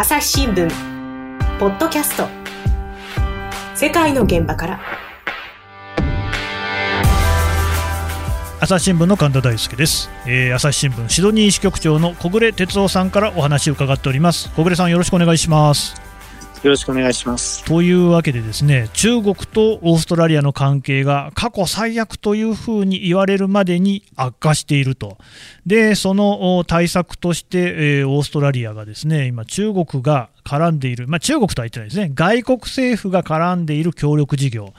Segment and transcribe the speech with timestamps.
[0.00, 0.66] 朝日新聞
[1.58, 2.26] ポッドキャスト。
[3.76, 4.80] 世界の現場から。
[8.60, 14.50] 朝日新聞の神田大輔です、えー、朝日新聞シドニー支局長の小暮哲夫さんからお話を伺っております。
[14.56, 16.09] 小暮さんよろしくお願いします。
[16.62, 17.64] よろしくお願いします。
[17.64, 25.16] というわけでですね中国とオーストラリアの関係が過去最悪というふうに言われるまでに悪化していると、
[25.64, 34.74] でその対策として、えー、オーストラリアがですね今、中国が絡んでいる、まあ、中国とは言ってないですね、外国政府が絡んでいる協力事業、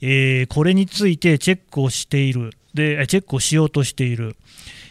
[0.00, 4.36] えー、これについてチェックをしている、でチェックをしようとしている。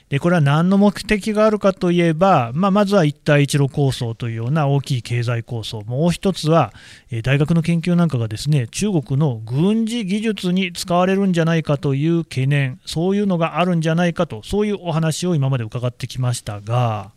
[0.09, 6.73] でこれは何の目的があるかといえば、まあ、まずは一帯一路構想というような大きい経済構想、もう一つは、
[7.11, 17.11] え大学の研究なんかがですね中国の軍事技術に使われるんじゃないかという懸念、そういうのがあるんじゃないかと、そういうお話を今まで伺ってきましたが。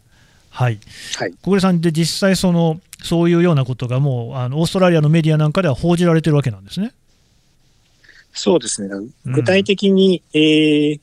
[0.51, 0.81] はい、
[1.17, 6.93] はい、小暮さんで実際その、そういうようなことがもうあのオーストラリアのメディアなんかでは報じられてるわけなんですね。
[8.33, 8.89] そうですね、
[9.25, 11.01] 具体的に、うん、えー、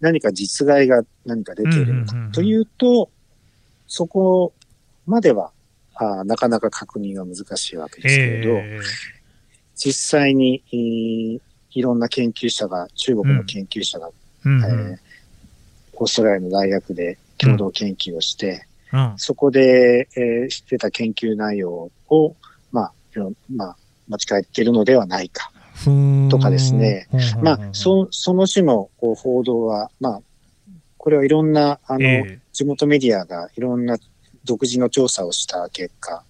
[0.00, 3.10] 何か実害が何か出ているのかというと、
[3.86, 4.52] そこ
[5.06, 5.52] までは
[5.94, 8.82] あなかなか確認が難しいわけですけれど、えー、
[9.74, 11.40] 実際に、えー、
[11.72, 14.10] いろんな研究者が、中国の研究者が、
[14.44, 14.98] うん、えー、
[15.94, 22.36] オーストラリアの大学で共同研究をして、うん、そこで、えー、知ってた研究内容を、
[22.70, 22.92] まあ、
[23.54, 23.76] まあ、
[24.08, 25.50] 間違えているのではないか。
[26.30, 27.08] とかですね。
[27.42, 30.22] まあ、そ、その種のこう報道は、まあ、
[30.96, 33.96] これはいろんな、あの、えー、地元メディアがいろんな
[34.44, 36.22] 独自の調査をした結果、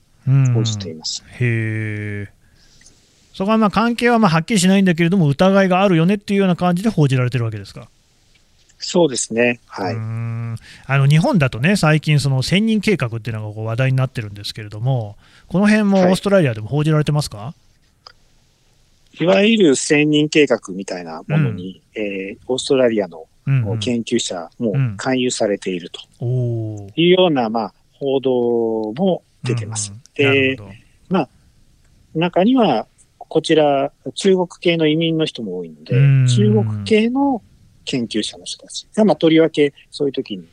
[0.55, 1.25] 報じています。
[1.41, 2.29] へ
[3.33, 7.89] そこはまあ関係はまあはっきりしないんだけれども、疑いがあるよねっていうような感じで報じられてるわけですか？
[8.81, 15.17] そうですね、はい、あの日本だとね、最近、その1000人計画っていうのがこう話題になってるんですけれども、
[15.49, 17.68] この辺もオーストラリアでも報じられてますか、はい
[19.21, 23.27] いわゆる千人計画みたいなものに、うん、えー、オーストラリアの
[23.81, 26.01] 研究者も勧誘されていると。
[26.97, 29.93] いうような、まあ、報道も出てます。
[30.15, 30.59] で、
[31.09, 31.29] まあ、
[32.15, 32.87] 中には、
[33.19, 35.95] こちら、中国系の移民の人も多いので、
[36.29, 37.43] 中国系の
[37.85, 38.87] 研究者の人たち。
[38.95, 40.47] が、まあ、とりわけそういう時に、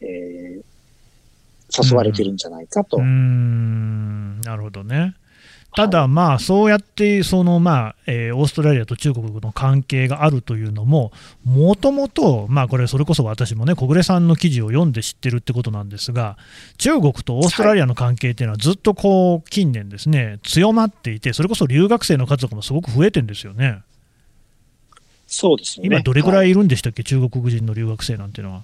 [0.00, 2.98] えー、誘われてるんじゃないかと。
[3.00, 5.14] なるほどね。
[5.74, 11.12] ただ、まあ、そうやってその、まあえー、オーストラリアと中国の関係があるというのも、
[11.44, 16.36] もともと、まあ、これ、それこそ私もね、小暮さんの記事を読んで知ってるってことなんですが、
[16.76, 23.80] 中国とオーストラリアの関係っていうのは、ずっとこう近年ですね、強まっていて、それこそ留学生の数とかもすごく増えてるんですよね。
[25.26, 28.62] そうですね、今、どれぐらいいるんでしたっけ、はい、中国人の留学生なんていうのは。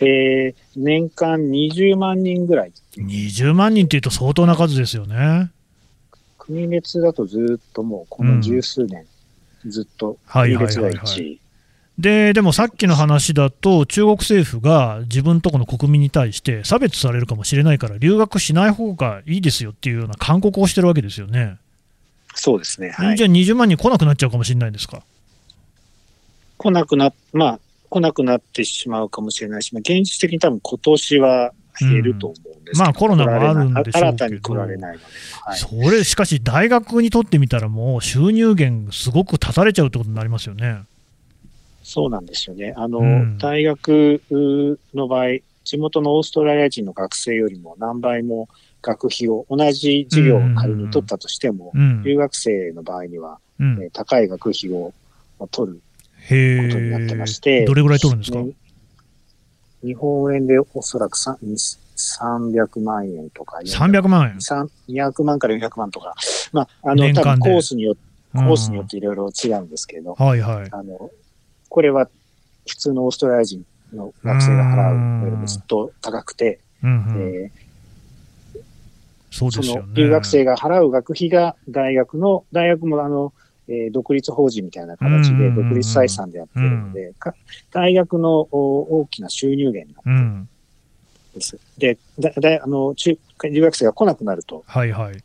[0.00, 2.72] えー、年間20万人ぐらい。
[2.96, 5.52] 20万人っていうと相当な数ですよね。
[6.50, 9.06] 国別だとずっともうこの十数年、
[9.66, 11.40] ずっと国別が1位。
[11.98, 21.58] ででもさっきの話だと、中国政府が自分とこの国民に対して差別されるかもしれないから、留学しない方がいいですよっていうような勧告をしてるわけですよね。
[22.34, 25.02] そうですね、はい、じゃあ20万人来なくなっちゃうかもしれないんですか？
[26.58, 32.36] 来なくな、まあ、来なくなってしまうかもしれないし、まあ、現実的に多分今年は減ると思
[32.76, 35.04] まあコロナもあるんでしょうけど、新たに来られないので。
[35.42, 40.82] はい、それ、しかし大学にとってみたら、もう収入源、すごく断たれちゃうってことになりますよね。
[41.82, 42.72] そうなんですよね。
[42.76, 44.20] あの、うん、大学
[44.94, 48.48] の場合、地元のオーストラリア人の学生よりも何倍も
[48.82, 54.92] 学費を、同じ授業を仮に取ったとしても、うん、留学生の場合には、うん、えー、高い学費を
[55.50, 58.52] 取ることになってまして、どれぐらい取るんですか、ね、
[59.82, 61.18] 日本円でおそらく
[62.20, 63.58] 300万円とか。
[63.64, 66.14] 300万円 ?200 万から400万とか。
[66.52, 68.00] まあ、あの、多分コースによって、
[68.32, 70.68] コースによっていろいろ違うんですけれど、うん、はいはい。
[70.70, 71.10] あの、
[71.68, 72.08] これは
[72.68, 78.60] 普通のオーストラリア人の学生が払うよりもずっと高くて、うんうん、えー、
[79.30, 79.92] そうですよね。
[79.94, 83.32] 留学生が払う学費が大学の、大学もあの、
[83.68, 87.14] えー、独立法人みたいな形で独立採算でやってるので、うん、
[87.72, 90.16] 大学の大きな収入源になってる。
[90.16, 90.48] うん
[91.40, 91.58] です。
[91.78, 95.22] で、だだあの中留学生が来なくなると、はいはい、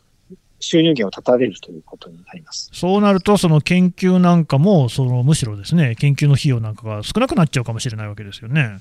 [0.59, 8.79] 収入源を断たれるということになりますそうなると、その研究なんかもその、むしろですね、研究の費用なんかが少なくなっちゃうかもしれないわけですよね。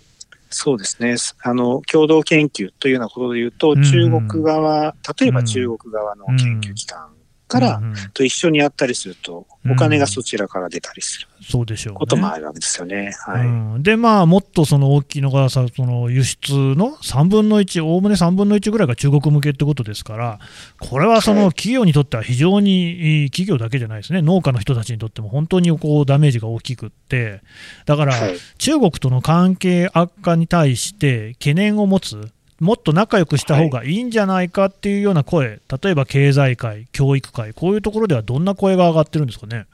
[0.51, 1.17] そうですね。
[1.43, 7.09] あの、共同研究というようなことで言うと、中国側、例えば中国側の研究機関
[7.47, 7.81] から
[8.15, 11.29] と一緒にやったりすると、お金がそちらから出たりする。
[11.43, 13.15] そうでしょう、ね、こともあるわけですよね。
[13.27, 13.47] はい。
[13.47, 13.49] う
[13.79, 20.39] ん、で、まあ、もっとその大きいのがさ、その輸出の3分の1、おおむね3分の1ぐらいが中国向けってことですから、
[20.81, 21.49] これはそのはい。
[21.51, 27.43] 企業にとっては非常に企業だけじゃないですね、農家の人たちにとっても本当にこうダメージが大きくって、
[27.85, 28.37] だからはい。
[28.59, 39.67] 中国との関係悪化に対して懸念を持つ、もっと仲良くした方がいいんじゃないかっていうような声、例えば経済界、教育界、こういうところではどんな声が上がってるんですかね？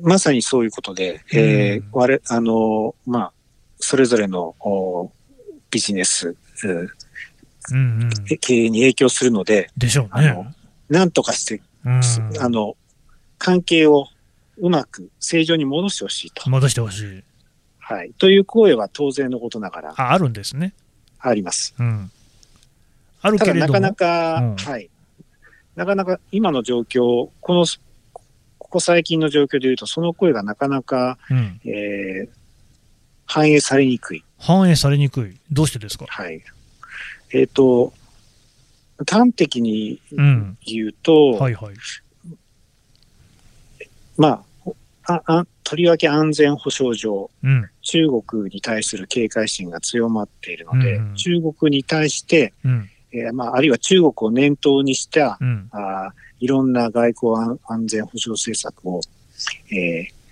[0.00, 3.32] まさにそういうことで、えーうん我々あの、まあ、
[3.78, 5.12] それぞれのお
[5.70, 6.34] ビジネス、
[6.64, 6.70] うん
[7.70, 10.54] うんうん、経営に影響するので、でしょうね。
[10.88, 12.00] なんとかして、うん
[12.40, 12.76] あの、
[13.38, 14.06] 関係を
[14.58, 16.48] うまく正常に戻してほしいと。
[16.48, 17.22] 戻してほしい
[17.84, 18.12] はい。
[18.18, 20.72] という声は当然のことながらああるんですね。
[21.18, 21.74] あります。
[21.78, 22.10] うん、
[23.20, 24.88] あるたけれども、だなかなか、うんはい。
[25.76, 27.66] なかなか今の状況、この、
[28.58, 32.28] ここ最近の状況で言うと、その声がなかなか、うん、えー
[33.24, 34.24] 反映されにくい。
[34.36, 36.04] 反映されにくい、どうしてですか？
[36.08, 36.42] はい。
[37.32, 37.94] えっ、と、
[39.08, 41.74] 端的にうん、言うと、はいはい。
[44.18, 44.42] まあ、
[45.06, 59.00] ああとりわけ安全保障上、うん、中国に対する警戒心が強まっているので、うんうん中国に対して、うん、えーまあ、あるいは中国を念頭にした、うん、あーいろんな外交安安全保障政策を、
[59.70, 60.22] えー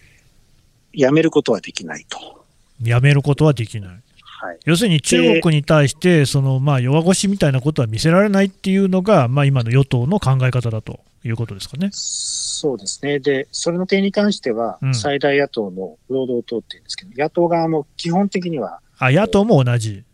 [0.93, 2.45] やめることはできないと。
[2.83, 3.91] やめることはできない。
[3.91, 4.59] はい。
[4.65, 11.91] 要するに中国に対して、そのまあ弱腰みたいなことは見せられないっていうのが、まあ、今の与党の考え方だということですかね。
[11.93, 13.19] そうですね。
[13.19, 20.05] で、それの点に関しては、うん最大野党の労働党っていうんですけど、野党側も基本的には、あ野党も同じ。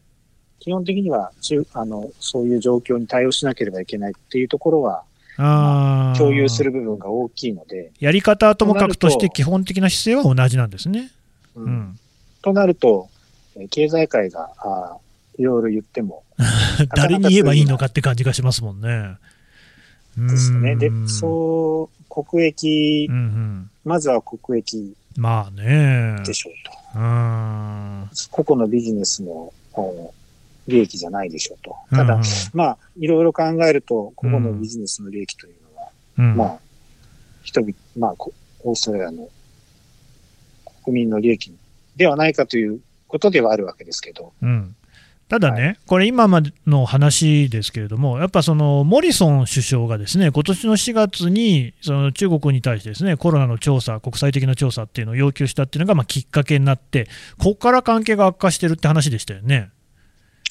[0.60, 5.04] 基本的には中あの、そういう状況に対応しなければいけないっていうところは、
[5.38, 11.10] あー共有する部分が大きいので、やり方はともかくとして、基本的な姿勢は同じなんですね。
[11.54, 11.98] うんうん、
[12.42, 13.08] となると、
[13.56, 16.24] えー経済界があーいろいろ言っても
[16.96, 19.16] 誰に言えばいいのかって感じがしますもんね。
[20.16, 20.76] ですね。
[20.76, 26.22] でそう、国益、うんうん、まずは国益まあね。
[26.24, 26.70] でしょうと。
[28.30, 30.12] 個々のビジネスのお
[30.68, 31.74] 利益じゃないでしょうと。
[31.90, 32.22] ただ、うん
[32.54, 36.58] まあ、いろいろ考えると、個々のビジネスの利益というのは、うんまあ、
[37.42, 38.32] 人々、まあ、こ
[38.64, 39.28] オーストラリアの
[40.84, 41.54] 国民の利益
[41.96, 44.74] ではないかということではあるわけですけど、うん
[45.28, 57.08] ただね、これ、今までの話ですけれども、やっぱそのモリソン首相がですね今年の4月にその中国に対してですねコロナの調査、国際的な調査っていうのを要求したっていうのがまあきっかけになって、
[57.38, 59.70] ここから関係が悪化してるって話でしたよね。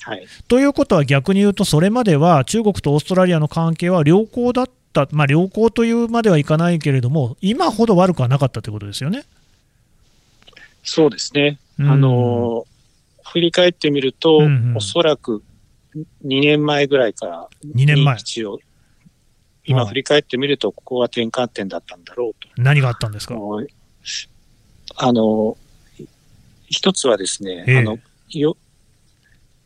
[0.02, 0.28] はい。
[0.50, 9.24] ということは逆に言うと、それまでは中国とオーストラリアの関係は良好だった、まあ、良好というまではいかないけれども、今ほど悪くはなかったということですよね。
[10.84, 11.58] そうですね。
[11.80, 12.66] うんあの、
[13.36, 14.78] 振り返ってみると、うんうん。
[14.78, 15.44] おそらく
[16.26, 18.62] 2年前ぐらいから、2年前、一応、はい。
[19.66, 22.48] 今振り返ってみると、ここは転換点だったんだろうと。
[22.62, 23.36] 何があったんですか？
[24.96, 25.58] あの、
[26.70, 27.78] 一つはですね、ええ。
[27.80, 28.00] あの、
[28.30, 28.56] よ、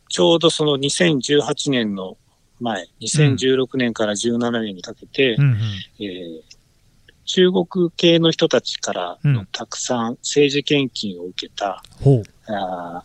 [0.08, 2.16] ちょうどその2018年の
[2.58, 5.58] 前、2016年から17年にかけて、うんうん。
[6.00, 6.40] えー
[7.26, 9.34] 中国系の人たちからうん。
[9.34, 12.52] のたくさん政治献金を受けた、ほう。
[12.52, 13.04] あ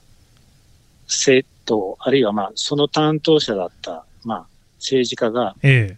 [1.07, 4.47] ー政党、あるいはまあ、その担当者だった、まあ、
[4.79, 5.97] 政治家がえ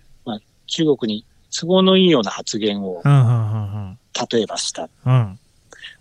[0.67, 1.25] 中国に
[1.58, 3.98] 都合のいいような発言をえ、うんうんうん。
[4.31, 4.89] 例えばした。
[5.05, 5.13] うん。
[5.13, 5.39] うん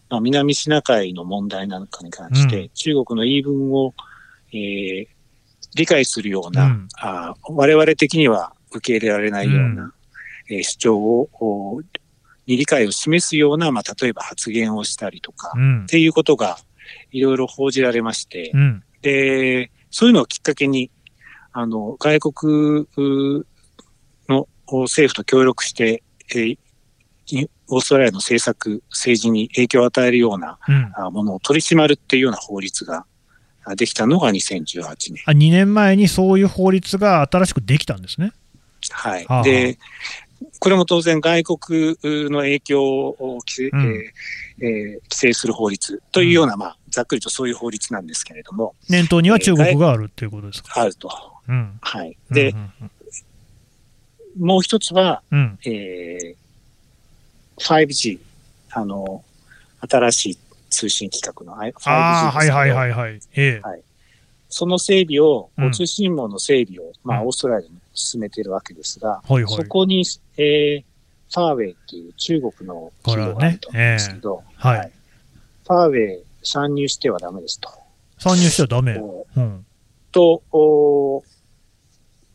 [0.08, 2.68] まあ、南シナ海の問題なんかに関して、うん。
[2.74, 3.94] 中国の言い分を、
[4.52, 5.06] えー
[5.74, 6.88] 理解するような、うん。
[6.98, 9.92] あー我々的には受け入れられないような、
[10.48, 11.80] えー主張を、お
[12.46, 15.86] に理解を示すような、まあ、例えば発言をしたりとか、っうん。
[15.86, 16.58] ていうことが
[17.10, 20.90] いろいろ報じられまして、うんで、そういうのをきっかけに、
[21.52, 23.46] あの、外国う
[24.28, 26.02] の政府と協力して、
[26.34, 26.58] えー
[27.28, 30.58] いオーストラリアの政策、政治に影響を与えるような
[31.10, 33.04] ものを取り締まるっていうような法律が
[33.64, 35.22] あできたのが2018年。
[35.26, 38.32] あ2年前にそういう法律が新しくできたんですね。
[38.90, 39.24] はい。
[39.24, 39.78] はあで、
[40.60, 50.80] これも当然外国の影響を規制,、うんえーえー規制する法律というような、まあ、ざっくりとそういう法律なんですけれども、念頭には中国があるっていうことですか？
[50.80, 51.10] あると。
[51.46, 52.16] うん、はい。
[52.30, 52.72] で、うん
[54.38, 55.38] もう一つは、うん。
[55.38, 56.34] うんえー
[57.58, 58.18] 5G、
[58.72, 59.24] あの、
[59.88, 60.38] 新しい
[60.68, 61.90] 通信規格の 5G ですけど。
[61.90, 63.20] ああ、はいはいはいはい。
[63.34, 63.82] ええ。
[64.50, 69.54] その整備を、通信号の整備を、まあ、うんオーストラリアに進めているわけですが、はいはい。
[69.54, 70.04] そこに、
[70.36, 70.84] えー、
[71.32, 74.92] ファーウェイっていう中国の企業があると思うんですけど、はい。
[75.66, 77.68] ファーウェイ参入してはダメですと。
[78.18, 78.94] 参入しちゃダメ。
[78.96, 79.56] こうん。
[79.56, 79.64] う
[80.12, 81.22] と、お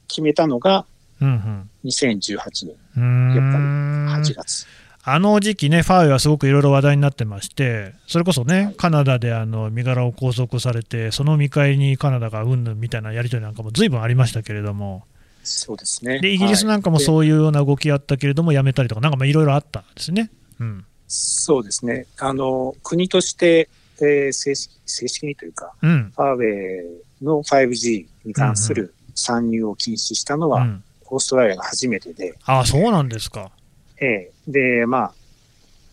[0.07, 0.85] 決めたのが
[1.21, 2.37] うん2018
[2.67, 3.33] 年うん。
[3.33, 4.67] やっぱ8月。
[5.03, 15.05] あの時期ね、ファーウェイはすごくいろいろ話題になってまして、それこそね、カナダであの身柄を拘束されて、その見返りにカナダがうんぬんみたいなやり取りなんかも随分ありましたけれども、
[15.43, 16.19] そうですね。
[16.19, 20.29] でイギリスなんかもそういうような動きあったけれども、やめたりとか、なんかまあいろいろあったんですね。
[20.59, 20.85] うん。
[21.07, 22.05] そうですね。
[22.19, 23.69] あの、国として、
[24.01, 26.11] えー正式正式にというか、うん。
[26.15, 26.81] ファーウェ
[27.21, 33.51] イの 5G に関する参入を禁止したのは、うん、オーストラリアが初めてで、ああ、そうなんですか。
[33.99, 35.13] えーで、まあ、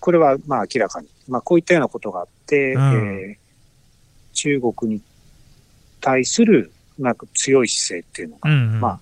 [0.01, 3.49] これはまあ明らかに、まあこういったようなことがあって、うんえー
[4.35, 5.03] 中国に
[6.01, 8.81] 対するなんか強い姿勢っていうのが、うん、うん。
[8.81, 9.01] まあ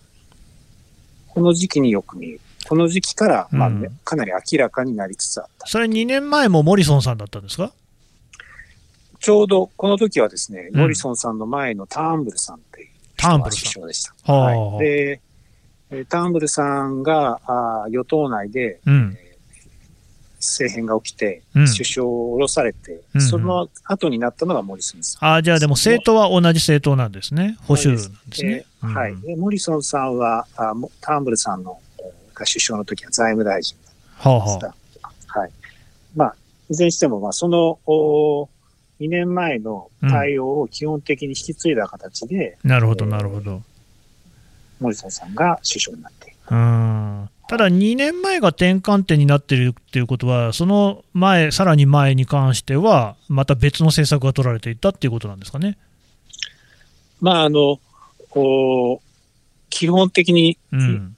[1.29, 2.41] この時期によく見える。
[2.69, 5.67] この時期から、まあうんねかなり明らかになりつつあった。
[5.67, 7.71] それ2年前もモリソンさんだったんですか？
[9.21, 14.33] ちょうどこの時はですね、うんモリソンさんの前のターンブルさんっていうターンブル首相でした。
[14.33, 15.21] はあはい、で、
[15.91, 19.17] えーターンブルさんがあー与党内でうん。
[20.39, 25.29] 政変が起きて、うん首相を降ろされて、うんうんその後になったのがモリソンさん。
[25.29, 27.57] ああ、じゃあでも政党は同じ政党なんですね。
[27.63, 28.65] 保守なんですね。
[28.83, 33.77] えーはいモリソンさんは、あもターンブルさんのえーが首相の時は財務大臣
[34.19, 35.41] はあはでした。
[35.41, 35.51] はい。
[36.15, 36.37] まあ、
[36.69, 38.49] いずれにしても、まあ、その、お
[39.01, 42.69] 2年前の対応を基本的に引き継いだ形で、あ。
[42.69, 43.63] なるほど、なるほど。
[44.81, 46.37] モリソンさんが首相になっている。
[46.51, 55.79] うんただ、2年前が転換点になっているっていうことは、その前、さらに前に関しては、また別の政策が取られていたっていうことなんですかね。
[57.21, 57.79] まあ、あの、
[58.35, 59.01] お
[59.71, 61.16] 基本的に、うん。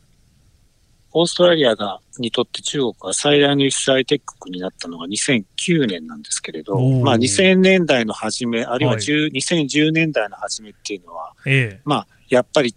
[1.13, 12.75] オーストラリアが、にとって中国が最大の輸出相手国になったのが2009年なんですけれど、まあ2000年代の初め、あるいははい10 2010年代の初めっていうのは、えまあ、やっぱり、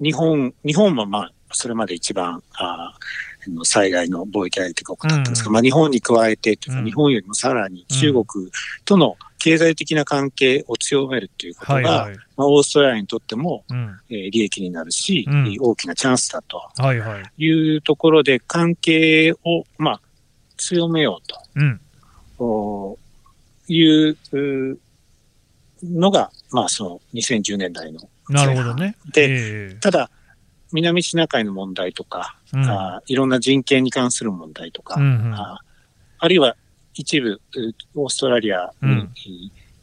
[0.00, 2.94] 日本、日本もまあ、それまで一番、あ
[3.48, 5.54] の最大の貿易相手国だったんですが、うん。
[5.54, 6.84] まあ日本に加えてというか、うん。
[6.84, 8.24] 日本よりもさらに中国
[8.84, 12.16] との経済的な関係を強めるというこえとが、はいはい。
[12.36, 13.96] まあ、オーストラリアにとっても、うん。
[14.10, 17.44] えー利益になるし、うん大きなチャンスだとはいはい。
[17.44, 20.00] いうところで関係を、まあ、
[20.56, 21.40] 強めようと。
[21.56, 21.80] うん。
[22.38, 22.98] お
[23.68, 24.78] いうう
[25.82, 28.00] のが、まあ、その2010年代の。
[28.28, 28.96] なるほどね。
[29.12, 30.10] で、えただ、
[30.72, 35.60] 南シナ海の問題とか、えうんあいろんな人権に関する問題とか、うんうんあ
[36.20, 36.56] あるいは
[36.98, 37.40] 一部、う
[37.94, 39.12] オーストラリアに、うん。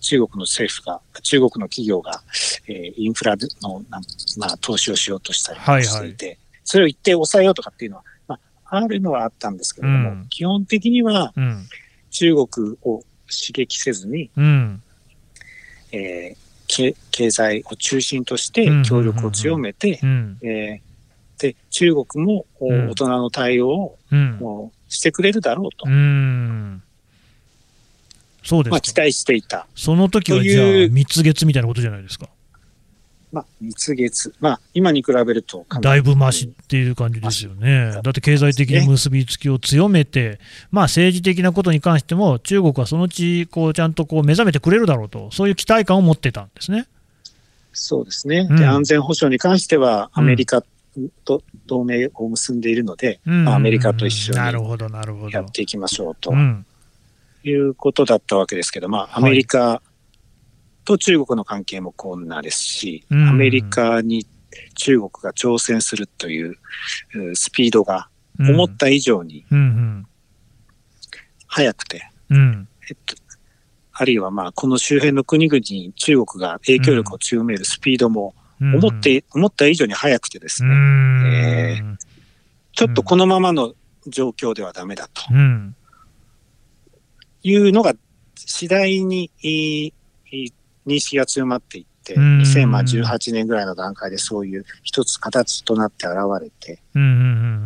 [0.01, 2.22] 中国の政府が、中国の企業が、
[2.67, 3.84] えーインフラの
[4.38, 10.27] まあ、投資をしようとしたりしていて、それを一定抑えようとかっていうのは、まあ、あるのはあったんですけれども、うん。
[10.29, 11.65] 基本的にはうん。
[12.12, 14.84] 中国を刺激せずに、うん。
[15.91, 18.84] えーけ経済を中心としてうん。
[18.84, 20.00] 協力を強めて、
[21.38, 26.84] で中国も大人の対応をしてくれるだろうと、うん。
[28.46, 28.96] そうですまあ、か期。
[28.96, 29.68] 待していた。
[29.75, 32.30] その時はとじゃあ、蜜月みたいなことじゃないですか。
[33.32, 34.34] まあ、蜜月。
[34.40, 38.00] まあ、今に比べるとだいぶマシっていう感じですよね。
[38.02, 40.40] だって経済的に結びつきを強めて、
[40.72, 46.88] まあ政治的なことに関しても、中国はそのうちこうちゃんとこう目覚めてくれるだろうと、そういう期待感を持ってたんですね。
[47.74, 48.48] そうですね。
[48.50, 50.64] うんで、安全保障に関しては、うんアメリカ
[51.25, 54.38] と同盟を結んでいるので、うんまあアメリカと一緒に
[55.34, 55.52] やっ。
[55.52, 56.66] ていきましょうとうん。
[57.50, 59.82] いうことだったわけですけど、まあ、アメリカ
[60.84, 63.30] と中国の関係もこんなですし、うん。
[63.30, 64.25] アメリカに
[64.75, 66.58] 中国が挑戦するという
[67.16, 68.10] うスピードが
[68.40, 68.50] うん。
[68.52, 70.06] 思った以上にうん
[71.48, 72.10] 速くて。
[72.30, 73.16] えっと、
[73.94, 78.75] あるいはまあ、この周辺の国々に中国が影響力を強めるスピードもうん。
[78.75, 80.78] 思って、思った以上に速くてですうね、ん。
[81.25, 81.98] え
[82.72, 83.74] ちょっとこのままの
[84.08, 85.24] 状況ではダメだと。
[85.32, 85.75] うん。
[87.46, 87.94] いうのが
[88.36, 96.80] 次第に認識が強まっていって、うん2018年ぐらいの段階でそういう一つ形となって現れて。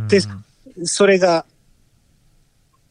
[0.07, 0.21] で
[0.85, 1.45] それが、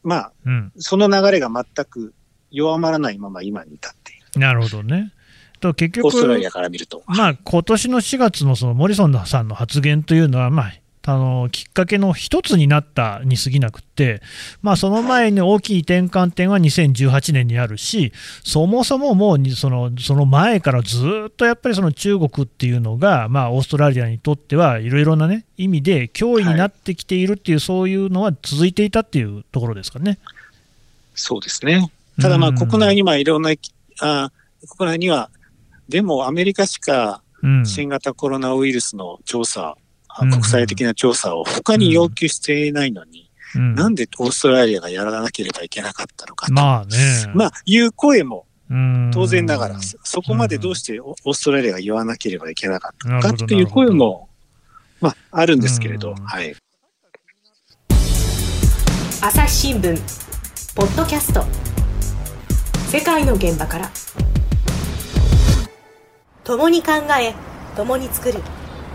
[0.03, 0.71] まあ、うん。
[0.77, 2.13] その流れが全く
[2.51, 4.39] 弱まらないまま今に至っている。
[4.39, 5.11] なるほどね。
[5.59, 7.03] と結局、オーストラリアから見ると。
[7.07, 10.73] まあ今年の4月のそのモリソンさんの発言というのは、まあ、
[11.05, 14.21] あのきっかけの一つになったに過ぎなくって、
[14.61, 18.11] まあ、その前に大きい転換点は2018年にあるし、
[18.43, 30.19] そもそももうそのその前からずっとやっぱりその中国っていうのが、まあ、オーストラリアにとってはいろいろな、ね、意味で脅威になってきているっていう、はい、そういうのは続いていたっていうところですかね。
[31.15, 31.91] そうですね。
[32.21, 33.51] ただ、まあ、国内にはいろんな、
[34.01, 34.31] あ
[34.77, 35.29] 国内には、
[35.87, 37.21] でもアメリカしか
[37.65, 39.88] 新型コロナウイルスの調査、うん、
[40.21, 46.97] 国際的な調査を他に要求していないのに、うん、なんでオーストラリアがやらなければいけなかったのかと、まあね、
[47.33, 48.45] まあ、いう声も
[49.11, 54.29] 当然ながら、そこまでどうしてオーストラリアが言わなければいけなかったのかっていう声も、
[55.01, 56.55] まあ、あるんですけれど、はい。
[59.21, 59.99] 朝日新聞
[60.75, 61.43] ポッドキャスト。
[62.89, 63.91] 世界の現場から。
[66.43, 67.33] 共に考え
[67.75, 68.39] 共に作る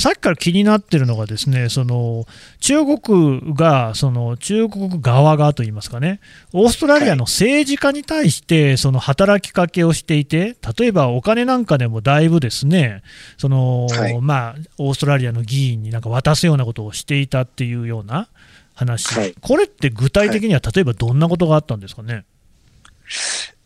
[0.00, 2.26] さっきから気になってるのが、ですねその
[2.60, 6.20] 中国が、その中国側がといいますかね、
[6.52, 13.02] オーストラリアの政治家に対して、その働きかけをしていて、例えばお金なんかでもだいぶですね、
[13.38, 18.28] その、はい、まあ、オーストラリアの議員になんか渡すようなことをしていたっていうような
[18.74, 22.24] 話、はい、これって具体的には、例えばどんなことがあったんですかね？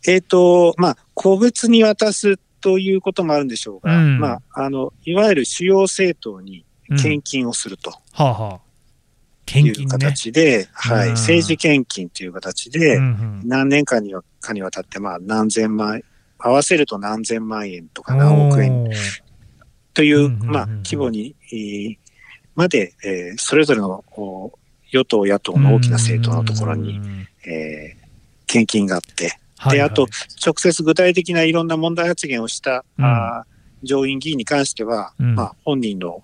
[0.07, 6.65] えっ、ー、と、まあ、個別に渡すということもあるんでしょうが、うん、まあ、あの、いわゆる主要政党に
[7.01, 7.91] 献金をすると。
[7.91, 8.59] はあはあ。
[9.45, 12.99] 献金、ね、いう形で、はい、政治献金という形で、
[13.43, 16.01] 何年間にかにわたって、まあ、何千万、
[16.37, 18.89] 合わせると何千万円とか何億円
[19.93, 21.35] という、まあ、規模に、
[22.55, 24.03] まで、えー、それぞれの
[24.91, 26.99] 与党、野党の大きな政党のところに、
[27.45, 28.07] えー、
[28.45, 29.39] 献金があって、
[29.71, 30.07] で、あと、
[30.45, 33.45] 直接具体的ないろんな問題発言をした、うん、あ
[33.83, 36.23] 上院議員に関しては、うん、まあ、本人の、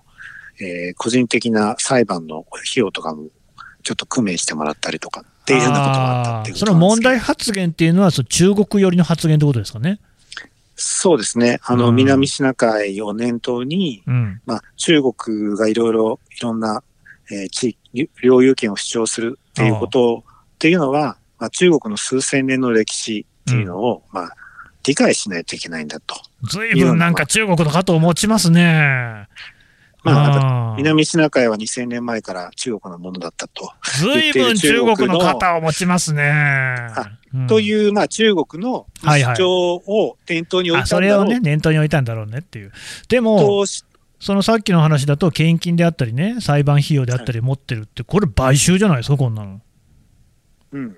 [0.60, 3.28] えー、個人的な裁判の費用とかも、
[3.82, 10.00] ちょっと工面してもらったりとかっていうようなことがあったっていうその問題発言っていうのは、そ中国寄りの発言ってことですかね？
[10.74, 11.58] そうですね。
[11.62, 16.82] あの、南シナ海を念頭に、うん、まあ、中国がいろいろ、いろんな、
[17.30, 24.36] えー、地域、領有権を主張するっていうことっていうのは、まあ、中国の数千年の歴史っていうのを、うん、まあ、
[24.84, 26.14] 理解しないといけないんだと。
[26.44, 29.28] ずいぶんなんか中国の肩を持ちますね。
[30.04, 33.72] まあ、南シナ海は2000年前から中国のものだったと。
[33.98, 36.32] ずいぶん中国の肩を持ちますね。
[37.34, 42.72] うん、という、まあ、中国の主張を念頭に置いたんだろう、はいはい、それをね、念頭に置いたんだろうねっていう。
[43.08, 43.64] でも、
[44.20, 49.60] そのさっきの話だと、献金であったりね、裁判費用であったり持ってるって、これ、買収じゃないですか、こんなの。
[50.72, 50.96] うん。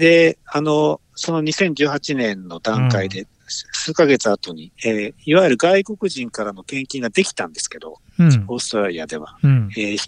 [0.00, 9.98] で、あの、その2018年の段階で、数ヶ月後に、うん、えー、いわゆる外国人からの献金ができたんですけど、うん、オーストラリアでは、うん、えー、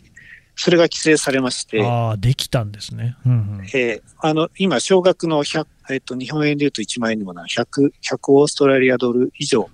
[0.56, 3.16] それが規制されまして、ああ、できたんですね。
[3.26, 9.68] うんうん、えー、あの、今、少額の100、えっ、と、日本円で言うと1万円にもなる100、100オーストラリアドル以上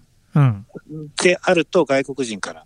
[1.23, 2.65] であると、外国人から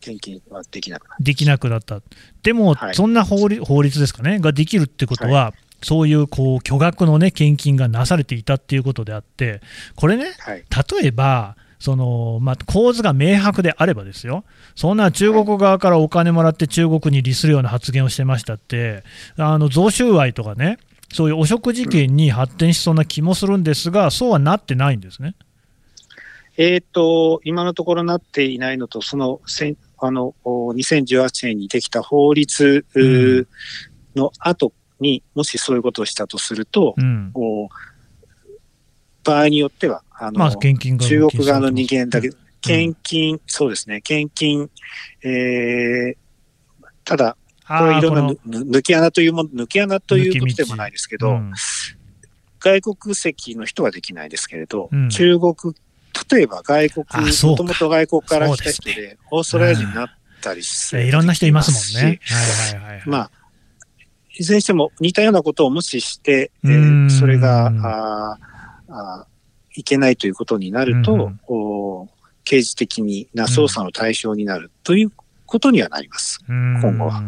[0.00, 1.22] 献金はできなくなった。
[1.22, 2.02] できなくなった。
[2.42, 9.60] でも、はい、そんな法律法律ですかね、ができるってことは、はいそういうこう巨額の、ね、献金がなされていたっていうことであって、
[9.96, 10.64] これね、はい、
[11.00, 14.44] 例えば、そのまあ、構図が明白であればですよ、
[14.74, 19.04] そんな中国側からお金もらって中国に利するような発言をしてましたって、
[19.36, 20.78] あの贈収賄とかね、
[21.12, 25.34] そういう汚職事件に発展しそうな気もするんですが、そうはなってないんですね。
[26.56, 32.86] えーと、今のところなっていないのと、そのせあの2018年にできた法律
[34.16, 37.32] の後にもしそういうことをしたとすると、うん、
[39.24, 42.30] 場合によっては、あの、まあ、中国側の人間だけ、
[42.60, 44.70] 献金、うん、そうですね、献金、
[45.22, 46.16] えー、
[47.04, 51.52] ただ、これいろんな抜き穴というも抜き穴ということでもないですけど、うん、
[52.60, 55.54] 外国籍の人はできないですけれど、うん、中国、
[56.30, 60.08] 例えば外国、もともと外国から来た人で、ね、オーストラリア人になっ
[60.42, 62.20] たりする、いろんな人いますもんね。
[62.22, 63.30] はいはいはい、まあ
[64.36, 68.38] いずれにしても似たようなことを無視して、えー、それがあ
[68.88, 69.26] あ
[69.76, 72.08] いけないということになると、お
[72.44, 75.12] 刑事的な捜査の対象になるという
[75.46, 77.22] ことにはなります、今後は。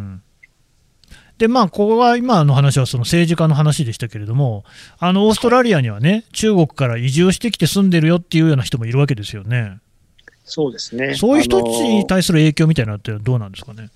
[1.39, 4.65] で、まあ、ここは今の話はその政治家の話でしたけれども、
[4.99, 9.79] あのオーストラリアにはね、中国から移住してきて住んでるよっていうような人もいるわけですよね。
[10.45, 11.15] そうですね。
[11.15, 13.91] そういう人たちに対する影響みたいなのってどうなんですかね？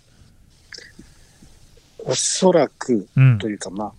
[2.11, 3.09] おそらく
[3.41, 3.93] というか、うん、まあ、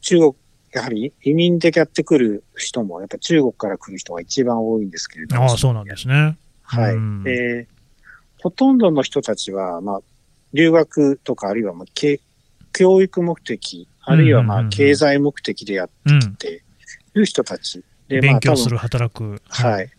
[0.00, 0.34] 中国、
[0.72, 5.42] やはり移民でやってくる人も、やっぱ中国から来る人が一番多いんですけれども。
[5.42, 6.36] ああ、そうなんですね。
[6.62, 6.94] はい。
[6.94, 10.00] うん、えー、ほとんどの人たちは、まあ、
[10.52, 11.86] 留学とか、あるいは、まあ、
[12.72, 16.62] 教育目的、あるいは、まあ、経済目的でやってきて
[17.14, 17.82] いる人たち。
[18.08, 19.40] で、勉強する、働く。
[19.48, 19.90] はい。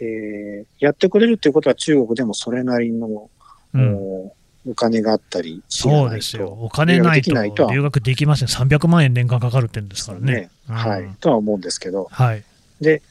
[0.00, 3.30] えー、やってくれるっていうことは中国でもそれなりの、
[3.74, 4.32] うん、
[4.66, 6.48] お金があったりそうですよ。
[6.48, 7.32] お金ないと
[7.70, 8.48] 留学できません。
[8.48, 10.32] 300万円年間かかるってんですからね。
[10.32, 11.16] ねうん、はい。
[11.20, 12.08] とは思うんですけど。
[12.10, 12.42] はい。
[12.80, 13.02] で、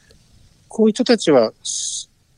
[0.68, 1.52] こういう人たちは、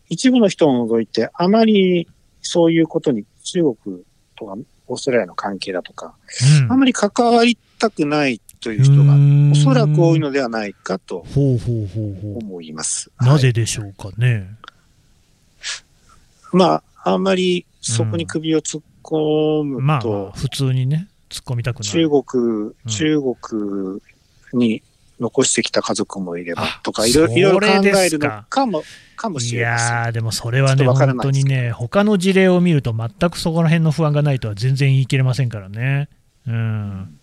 [0.09, 2.07] 一部の人を除いて、あまり
[2.42, 4.05] そういうことに中国
[4.37, 6.14] とかオーストラリアの関係だとか、
[6.62, 9.14] うん、あまり関わりたくないという人が
[9.52, 13.11] おそらく多いのではないかと思います。
[13.20, 14.48] なぜでしょうかね。
[16.52, 21.88] まあ、あんまりそこに首を突っ込むと、まあ、普通にね、突っ込みたくない。
[21.88, 24.01] 中国、中国
[24.53, 24.83] に
[25.21, 28.83] 残してきた家族もいればとか、いろいろ考えるのかも、
[29.16, 29.79] かもしれない。
[29.79, 36.09] いやでもそれはね、本当にね、他の事例を見ると、全くそこら辺の不安がないとは全然言い切れませんからね。
[36.47, 37.19] うん。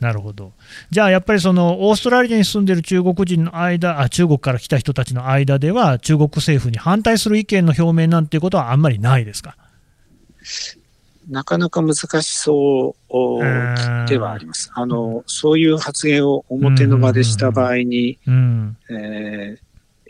[0.00, 0.52] なるほど。
[0.90, 9.56] じゃあやっぱりそのオーストラリアに住んでる中国人の間、あ中国から来た人たちの間では、中国政府に反対する意見の表明なんていうことはあんまりないですか？
[11.28, 14.70] なかなか難しそうではあります。
[14.74, 18.18] あの、そういう発言を表の場でした場合に、
[18.90, 19.58] え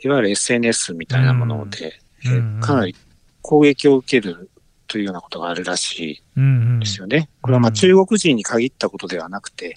[0.05, 2.95] いわゆる SNS みたいなもので、えー、かなり
[3.41, 4.51] 攻撃を受ける
[4.87, 6.41] というようなことがあるらしい
[6.81, 7.29] ですよね。
[7.41, 9.77] これはまあ中国人に限ったことではなくて、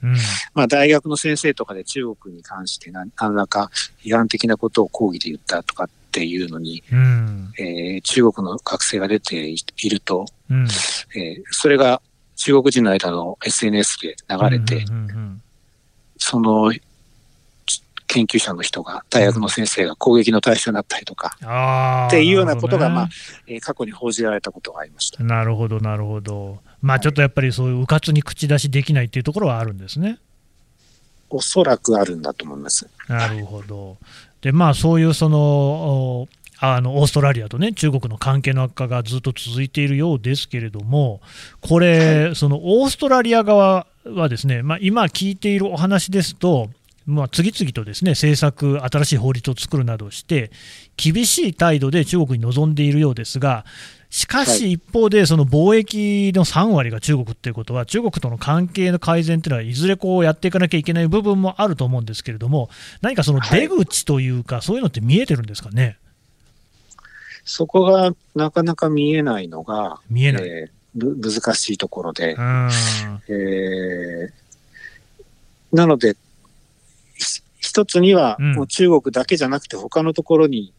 [0.54, 3.72] まあ大学の先生とかで中国に関して何らか
[4.04, 6.84] 批判的なことを講義で言ったとかっていうのに、
[7.60, 12.02] えー、中国の学生が出ていると、えー、それが
[12.36, 14.86] 中国人の間の SNS で流れて、
[16.18, 16.74] その
[18.08, 21.38] 研究者の人が、大学の先生が攻撃の対象になったりとか、
[22.08, 23.10] っていうようなことが、ね、まあ、
[23.48, 26.60] えー、過去に報じられたことがありましたなるほど、なるほど。
[26.82, 30.20] まあ、ちょっとやっぱりそういううかつに口出しできないっていうところはあるんですね。
[31.30, 32.90] おそらくあるんだと思います。
[33.10, 33.98] なるほど。
[34.48, 36.30] で、まあ、そういうその、
[36.60, 41.20] あのオーストラリアとね、中国の関係の悪化がずっと続いているようですけれども、
[41.60, 46.70] これ、はい、そのオーストラリア側はですね、まあ、今聞いているお話ですと、
[47.06, 50.50] まあ、次々とですね政策、新しい法律を作るなどして、
[50.96, 53.66] 厳しい態度で中国に臨んでいるようですが、
[54.10, 62.70] しかし一方で、その貿易の3割が中国っていうことは、中国との関係の改善っていうのは、いずれこうやっていかなきゃいけない部分もあると思うんですけれども、
[63.02, 65.98] 何かその出口というか、そういうのって見えてるんですかね？
[67.44, 74.32] そこがなかなか見えないのが、見えない、えー、難しいところで、えー、
[75.74, 76.16] なので、
[77.60, 80.74] 一つには、もう中国だけじゃなくて、他のところに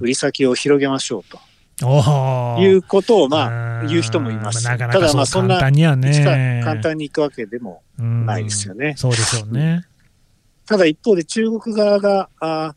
[0.00, 1.38] 売り先を広げましょうと。
[2.60, 4.62] いうことを、まあ、言う人もいます。
[4.64, 8.94] ただ、まあ、そんな、簡単にはね、簡単にいくわけでもないですよね。
[8.96, 9.84] そうでしょうね。
[10.66, 12.74] ただ、一方で中国側が、あ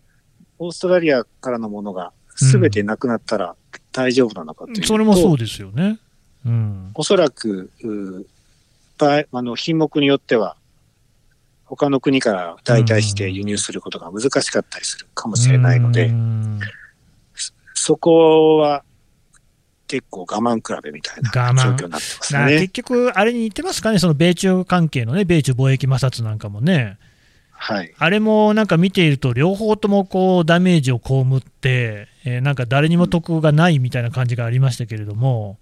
[0.58, 3.56] オーストラリアからのものが全てなくなったら
[3.92, 6.00] 大丈夫なのかというと、うん、それもそうですよね。
[6.46, 7.72] うん、おそらく、
[9.02, 10.56] あの品目によっては、
[11.66, 16.14] 他の国から代替して輸入することが難しかったりするかもしれないので、
[17.74, 18.84] そこは
[19.88, 22.60] 結構我慢比べみたいな状況になってますね。
[22.60, 26.98] 結局、あれに似てますかね、その米中関係のね、米中貿易摩擦なんかもね。
[27.58, 35.58] はい、あれもなんか見ていると、両方ともこうダメージを被って、えー、なんか誰にも得がないみたいな感じがありましたけれども、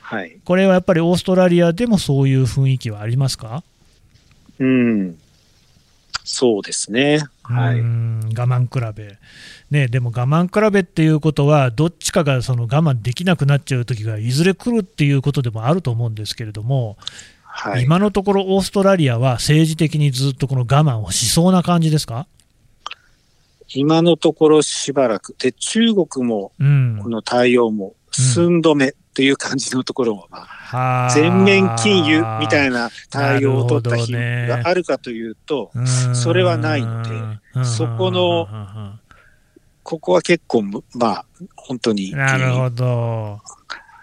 [0.00, 3.62] はい、これはやっぱりオーストラリアでもそういう雰囲気はありますか？
[4.58, 5.18] うん、
[6.28, 7.20] そうですね。
[7.44, 7.80] はい。
[7.80, 7.82] 我
[8.46, 9.16] 慢比べ。
[9.70, 16.96] ね、でも我慢比べっていうことは、どっちかがその我慢できなくなっちゃう時がいずれ来るっていうことでもあると思うんですけれども、
[17.42, 22.26] はい、今のところオーストラリアは政治的にずっとこの我慢をしそうな感じですか？
[23.68, 25.36] 今のところしばらく。
[25.38, 35.70] で、中国も、この対応も寸止めという感じのところも、まあ、全面禁輸みたいな対応を取った日があるかというと、
[36.12, 38.46] それはないので、そこの、
[39.82, 41.24] ここは結構、まあ、
[41.56, 42.10] 本当に。
[42.10, 43.40] なるほど。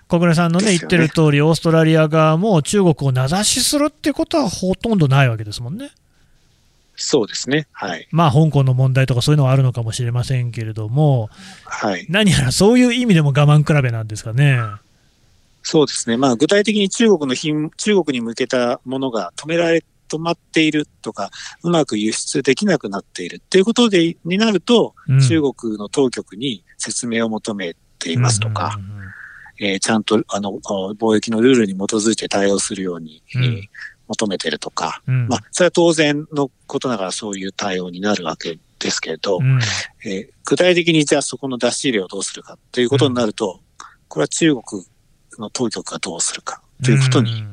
[0.07, 0.77] 小暮さんのね、ね。
[0.79, 5.91] 言ってる通り、オーストラリア側も中国を名指しするってことはほとんどないわけですもんね。
[6.95, 11.29] そうですね、はい、まあ香港の問題とかそういうのはあるのかもしれませんけれども、
[11.65, 14.59] はい、何やらそういう意味でも我慢比べなんですかね。
[15.63, 21.31] そうですね、まあ、具体的に中国の品中国に向けたものが止められ止まっているとか、
[21.63, 23.37] うまく輸出できなくなっている。
[23.37, 28.77] っていうことでになると、うん、中国の当局に説明を求めていますとか、
[29.59, 33.61] えー、ちゃんとあの貿易のルールに基づいて対応するように、うん、えー、
[34.07, 39.59] 求めてるとか、うん、まあ、それは当然のことながらそういう対応になるわけですけれど、うん、
[40.05, 43.59] えー、具体的にじゃあそこの出し入れをどうするかということになると、
[44.09, 44.83] これは中国
[45.41, 47.43] の当局がどうするかということに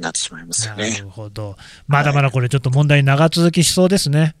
[0.00, 0.90] なってしまいますよね。
[0.90, 1.56] なるほど。
[1.86, 4.34] まだまだこれちょっと問題長続きしそうですね。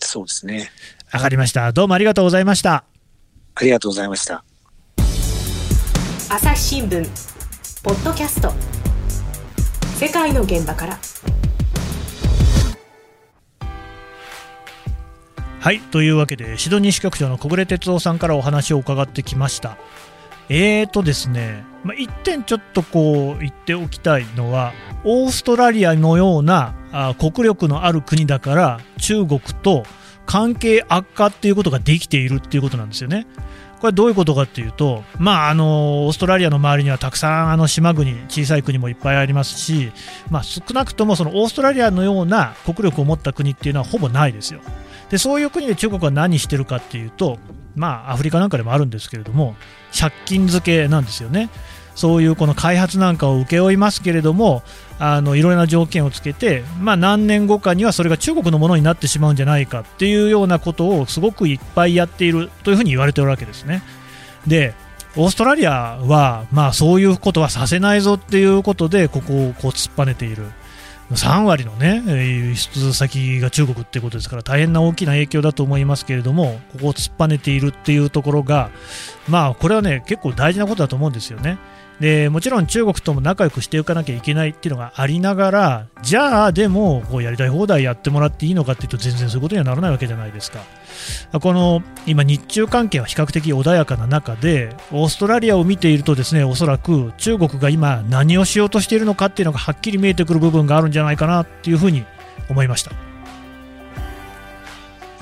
[0.00, 0.70] そうですね。
[1.12, 1.72] わかりました。
[1.72, 2.84] どうもありがとうございました。
[3.54, 4.44] ありがとうございました。
[6.30, 7.06] 朝日新聞
[7.84, 8.50] ポッドキャスト
[9.98, 10.98] 世界の現場から
[15.60, 19.76] はいというわけでシドニー支局長の小暮哲夫さんからお話を伺ってきました
[20.48, 24.72] えーとですね、まあ、1点ちょっとこう言っておきたいのは
[25.04, 29.84] オーストラリアのようなあ国力のある国だから中国と
[30.26, 33.26] 関係悪化っていうことができているっていうことなんですよね。
[33.80, 39.92] これどういうことかっていうと、まあ、あのオーストラリアの周りにはたくさんあの島国、小さい国もいっぱいありますし、
[40.30, 44.60] まあ、少なくともそのオーストラリアのような国力を持った国っていうのはほぼないですよ。
[45.10, 47.38] でそういう国で中国は何してるかっていうと、
[47.76, 49.54] まあ、アフリカなんかでもあるんですけれども、
[49.98, 51.50] 借金付けなんですよね。
[51.94, 54.62] そういうこの開発なんかを請け負いますけれども、
[54.98, 63.82] あのいろいろな条件をつけて、まあ、何年後かにはそれが中国のものになってしまうんじゃないかっていうようなことをすごくいっぱいやっているというふうに言われているわけですね。
[64.46, 64.74] で
[65.16, 70.44] オーストラリアは、まあ、そういうことはさせないぞっていうことでここをこう突っぱねている。
[71.12, 78.70] 3割のね輸出先が中国っていうことですから大変な大きな影響だと思いますけれどもここを突っぱねているっていうところが
[79.28, 81.58] まあこれはね結構大事なことだと思うんですよね。
[82.00, 90.60] でもちろん中国とも仲良くしていかなきゃいけないっていうのがありながらじゃあでもこうやりたい放題やってもらっていいのかっていうと全然そういうことにはならないわけじゃないですか。
[91.40, 102.04] この今日中関係は比較的穏やかな中でオーストラリアを見ているとですねおそらく中国が今何をしようとしているのかっていうのがはっきり見えてくる部分があるんじゃないかなっていうふうに
[102.48, 102.92] 思いました。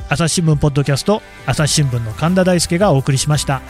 [0.08, 3.62] 朝日新聞ポッドキャスト朝日新聞の神田大輔がお送りしました。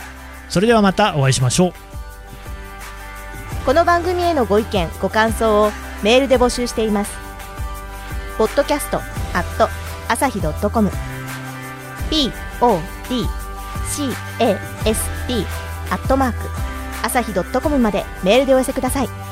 [0.49, 1.92] それではまたお会いしましょう。
[3.65, 5.71] この番組へのご意見ご感想を
[6.03, 7.17] メールで募集しています。
[8.37, 9.01] ポッドキャストア
[9.43, 9.69] ット
[10.09, 12.33] 朝日 .com podcast
[15.91, 16.39] アットマーク
[17.05, 19.32] 朝日 .com までメールでお寄せください。